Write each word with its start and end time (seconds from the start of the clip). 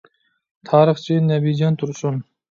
تارىخچى 0.69 1.17
نەبىجان 1.25 1.77
تۇرسۇن. 1.83 2.17